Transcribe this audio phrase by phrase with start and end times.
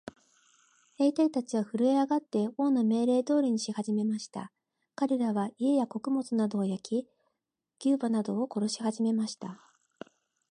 [0.97, 4.51] 兵隊たちはふるえ上って、王の命令通りにしはじめました。
[4.95, 7.07] かれらは、家や穀物などを焼き、
[7.79, 9.61] 牛馬などを殺しはじめました。